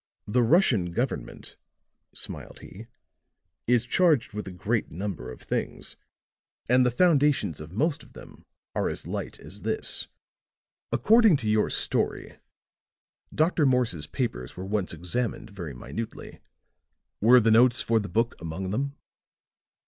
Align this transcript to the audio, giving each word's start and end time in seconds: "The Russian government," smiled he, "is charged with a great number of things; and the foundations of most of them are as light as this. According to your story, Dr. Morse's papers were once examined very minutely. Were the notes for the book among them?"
"The 0.27 0.41
Russian 0.41 0.93
government," 0.93 1.57
smiled 2.11 2.61
he, 2.61 2.87
"is 3.67 3.85
charged 3.85 4.33
with 4.33 4.47
a 4.47 4.51
great 4.51 4.89
number 4.89 5.31
of 5.31 5.39
things; 5.39 5.95
and 6.67 6.83
the 6.83 6.89
foundations 6.89 7.61
of 7.61 7.71
most 7.71 8.01
of 8.01 8.13
them 8.13 8.47
are 8.73 8.89
as 8.89 9.05
light 9.05 9.39
as 9.39 9.61
this. 9.61 10.07
According 10.91 11.37
to 11.37 11.47
your 11.47 11.69
story, 11.69 12.39
Dr. 13.31 13.63
Morse's 13.67 14.07
papers 14.07 14.57
were 14.57 14.65
once 14.65 14.91
examined 14.91 15.51
very 15.51 15.75
minutely. 15.75 16.39
Were 17.19 17.39
the 17.39 17.51
notes 17.51 17.83
for 17.83 17.99
the 17.99 18.09
book 18.09 18.33
among 18.41 18.71
them?" 18.71 18.95